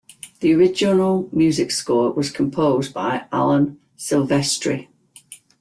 [0.39, 4.87] The original music score was composed by Alan Silvestri.